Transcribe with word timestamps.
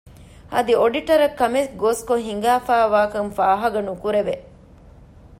އަދި 0.53 0.73
އޮޑިޓަރަށް 0.79 1.37
ކަމެއްގޯސްކޮށް 1.39 2.25
ހިނގާފައިވާކަން 2.27 3.29
ފާހަގަނުކުރެވެ 3.37 4.35